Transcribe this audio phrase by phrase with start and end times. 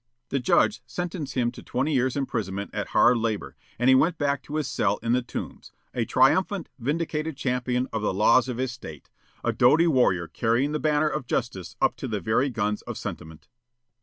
[0.29, 4.41] The judge sentenced him to twenty years imprisonment at hard labor, and he went back
[4.41, 8.71] to his cell in the Tombs, a triumphant, vindicated champion of the laws of his
[8.71, 9.11] State,
[9.43, 13.47] a doughty warrior carrying the banner of justice up to the very guns of sentiment.